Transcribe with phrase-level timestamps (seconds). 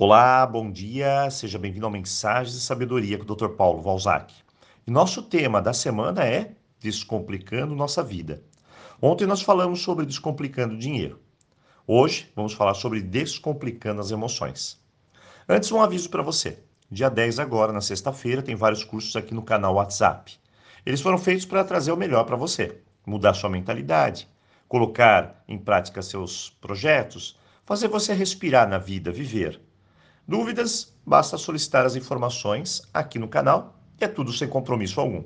[0.00, 3.48] Olá, bom dia, seja bem-vindo ao Mensagens de Sabedoria com o Dr.
[3.48, 4.32] Paulo Valzac.
[4.86, 8.40] E nosso tema da semana é Descomplicando Nossa Vida.
[9.02, 11.18] Ontem nós falamos sobre descomplicando o dinheiro.
[11.84, 14.80] Hoje vamos falar sobre descomplicando as emoções.
[15.48, 16.60] Antes, um aviso para você.
[16.88, 20.32] Dia 10 agora, na sexta-feira, tem vários cursos aqui no canal WhatsApp.
[20.86, 24.28] Eles foram feitos para trazer o melhor para você, mudar sua mentalidade,
[24.68, 27.36] colocar em prática seus projetos,
[27.66, 29.60] fazer você respirar na vida, viver
[30.28, 30.94] Dúvidas?
[31.06, 35.24] Basta solicitar as informações aqui no canal e é tudo sem compromisso algum.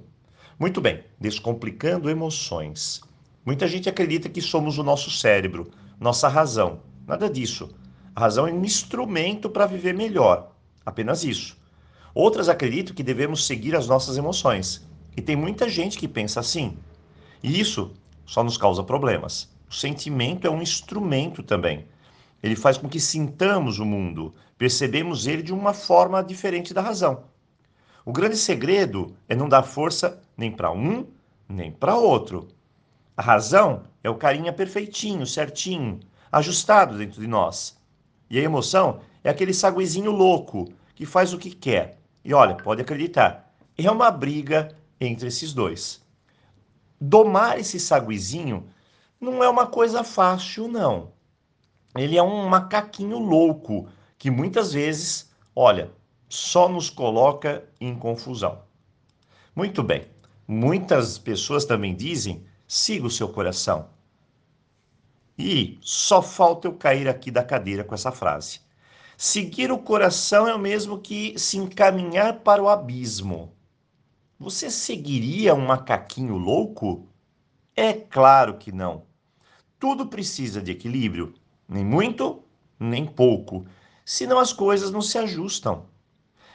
[0.57, 3.01] Muito bem, descomplicando emoções.
[3.45, 6.83] Muita gente acredita que somos o nosso cérebro, nossa razão.
[7.05, 7.75] Nada disso.
[8.15, 10.53] A razão é um instrumento para viver melhor.
[10.87, 11.59] Apenas isso.
[12.15, 14.87] Outras acreditam que devemos seguir as nossas emoções.
[15.17, 16.79] E tem muita gente que pensa assim.
[17.43, 17.91] E isso
[18.25, 19.53] só nos causa problemas.
[19.69, 21.89] O sentimento é um instrumento também.
[22.43, 27.25] Ele faz com que sintamos o mundo, percebemos ele de uma forma diferente da razão.
[28.05, 31.07] O grande segredo é não dar força nem para um,
[31.49, 32.49] nem para outro.
[33.17, 36.01] A razão é o carinha perfeitinho, certinho,
[36.33, 37.79] ajustado dentro de nós.
[38.29, 42.01] E a emoção é aquele saguizinho louco que faz o que quer.
[42.25, 46.03] E olha, pode acreditar, é uma briga entre esses dois.
[47.01, 48.67] Domar esse saguizinho
[49.21, 51.13] não é uma coisa fácil, não
[51.97, 55.91] ele é um macaquinho louco que muitas vezes, olha,
[56.29, 58.63] só nos coloca em confusão.
[59.55, 60.07] Muito bem,
[60.49, 63.91] muitas pessoas também dizem: siga o seu coração.
[65.37, 68.61] E só falta eu cair aqui da cadeira com essa frase.
[69.17, 73.53] Seguir o coração é o mesmo que se encaminhar para o abismo.
[74.39, 77.07] Você seguiria um macaquinho louco?
[77.77, 79.05] É claro que não.
[79.79, 81.35] Tudo precisa de equilíbrio
[81.73, 82.43] nem muito,
[82.79, 83.67] nem pouco,
[84.05, 85.87] senão as coisas não se ajustam.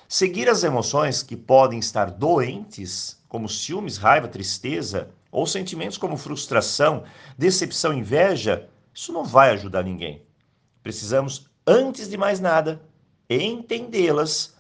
[0.07, 7.03] Seguir as emoções que podem estar doentes, como ciúmes, raiva, tristeza, ou sentimentos como frustração,
[7.37, 10.25] decepção, inveja, isso não vai ajudar ninguém.
[10.81, 12.81] Precisamos, antes de mais nada,
[13.29, 14.55] entendê-las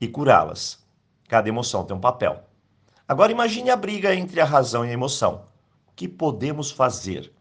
[0.00, 0.84] e curá-las.
[1.28, 2.44] Cada emoção tem um papel.
[3.08, 5.46] Agora imagine a briga entre a razão e a emoção.
[5.88, 7.32] O que podemos fazer?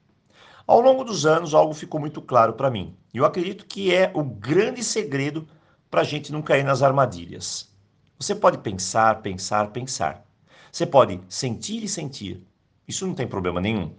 [0.65, 2.95] Ao longo dos anos, algo ficou muito claro para mim.
[3.13, 5.47] E eu acredito que é o grande segredo
[5.91, 7.69] para a gente não cair nas armadilhas.
[8.17, 10.25] Você pode pensar, pensar, pensar.
[10.71, 12.41] Você pode sentir e sentir.
[12.87, 13.93] Isso não tem problema nenhum.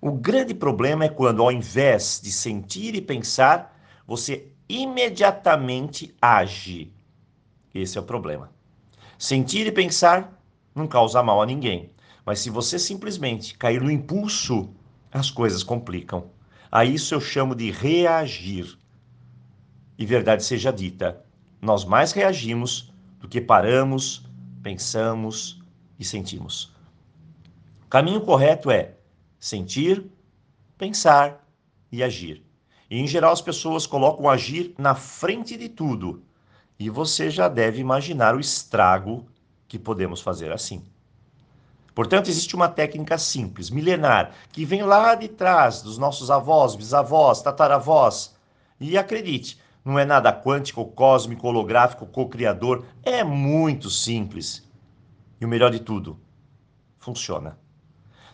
[0.00, 3.76] O grande problema é quando, ao invés de sentir e pensar,
[4.06, 6.92] você imediatamente age.
[7.74, 8.50] Esse é o problema.
[9.18, 10.40] Sentir e pensar
[10.74, 11.90] não causa mal a ninguém.
[12.24, 14.74] Mas se você simplesmente cair no impulso
[15.12, 16.30] as coisas complicam.
[16.70, 18.78] A isso eu chamo de reagir.
[19.98, 21.24] E verdade seja dita,
[21.60, 24.24] nós mais reagimos do que paramos,
[24.62, 25.60] pensamos
[25.98, 26.72] e sentimos.
[27.84, 28.94] O caminho correto é
[29.38, 30.04] sentir,
[30.78, 31.46] pensar
[31.90, 32.44] e agir.
[32.88, 36.22] E em geral as pessoas colocam agir na frente de tudo.
[36.78, 39.26] E você já deve imaginar o estrago
[39.68, 40.82] que podemos fazer assim.
[41.94, 47.42] Portanto, existe uma técnica simples, milenar, que vem lá de trás dos nossos avós, bisavós,
[47.42, 48.34] tataravós.
[48.78, 54.68] E acredite, não é nada quântico, cósmico, holográfico, co-criador, é muito simples.
[55.40, 56.18] E o melhor de tudo,
[56.98, 57.58] funciona.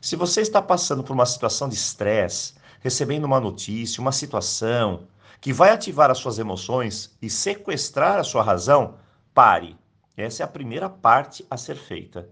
[0.00, 5.06] Se você está passando por uma situação de estresse, recebendo uma notícia, uma situação
[5.41, 8.94] que vai ativar as suas emoções e sequestrar a sua razão,
[9.34, 9.77] pare.
[10.17, 12.28] Essa é a primeira parte a ser feita.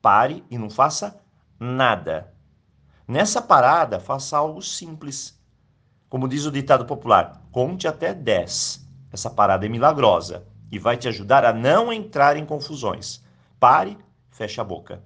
[0.00, 1.20] Pare e não faça
[1.58, 2.32] nada.
[3.06, 5.38] Nessa parada, faça algo simples.
[6.08, 8.86] Como diz o ditado popular, conte até 10.
[9.12, 13.22] Essa parada é milagrosa e vai te ajudar a não entrar em confusões.
[13.58, 13.98] Pare,
[14.30, 15.02] feche a boca.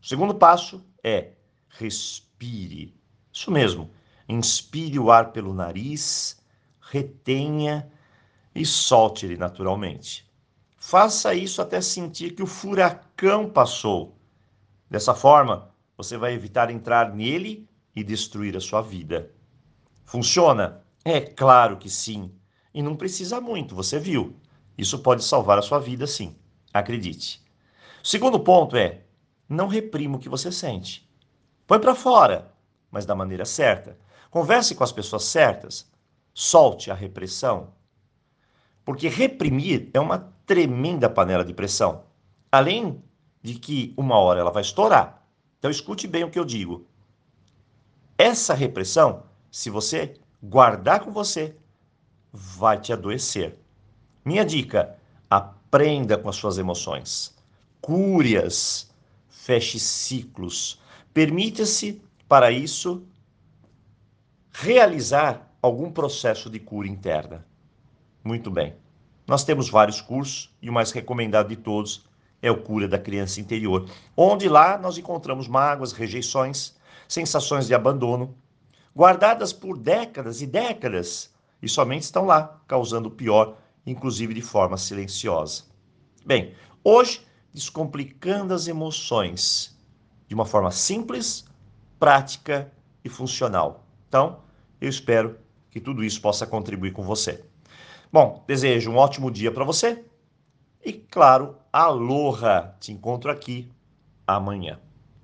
[0.00, 1.32] O segundo passo é
[1.68, 2.98] respire.
[3.32, 3.90] Isso mesmo.
[4.28, 6.42] Inspire o ar pelo nariz,
[6.80, 7.90] retenha
[8.54, 10.25] e solte ele naturalmente.
[10.88, 14.16] Faça isso até sentir que o furacão passou.
[14.88, 19.32] Dessa forma, você vai evitar entrar nele e destruir a sua vida.
[20.04, 20.84] Funciona?
[21.04, 22.32] É claro que sim.
[22.72, 24.36] E não precisa muito, você viu.
[24.78, 26.36] Isso pode salvar a sua vida, sim.
[26.72, 27.44] Acredite.
[28.00, 29.02] Segundo ponto é:
[29.48, 31.10] não reprima o que você sente.
[31.66, 32.54] Põe para fora,
[32.92, 33.98] mas da maneira certa.
[34.30, 35.90] Converse com as pessoas certas.
[36.32, 37.74] Solte a repressão.
[38.84, 42.04] Porque reprimir é uma tremenda panela de pressão.
[42.50, 43.02] Além
[43.42, 45.22] de que uma hora ela vai estourar.
[45.58, 46.86] Então escute bem o que eu digo.
[48.16, 51.56] Essa repressão, se você guardar com você,
[52.32, 53.58] vai te adoecer.
[54.24, 54.96] Minha dica:
[55.28, 57.34] aprenda com as suas emoções.
[57.80, 58.90] Cure-as.
[59.28, 60.80] Feche ciclos.
[61.14, 63.06] Permita-se, para isso,
[64.52, 67.46] realizar algum processo de cura interna.
[68.24, 68.74] Muito bem.
[69.26, 72.06] Nós temos vários cursos e o mais recomendado de todos
[72.40, 76.76] é o Cura da Criança Interior, onde lá nós encontramos mágoas, rejeições,
[77.08, 78.36] sensações de abandono,
[78.94, 84.76] guardadas por décadas e décadas e somente estão lá, causando o pior, inclusive de forma
[84.76, 85.64] silenciosa.
[86.24, 89.76] Bem, hoje, descomplicando as emoções
[90.28, 91.44] de uma forma simples,
[91.98, 92.70] prática
[93.04, 93.84] e funcional.
[94.08, 94.40] Então,
[94.80, 95.38] eu espero
[95.70, 97.44] que tudo isso possa contribuir com você.
[98.12, 100.04] Bom, desejo um ótimo dia para você
[100.84, 102.76] e, claro, aloha!
[102.80, 103.68] Te encontro aqui
[104.26, 104.78] amanhã.